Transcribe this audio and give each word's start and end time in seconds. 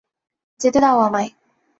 যেতে 0.59 0.79
দাও 0.79 0.97
আমায়। 0.99 1.29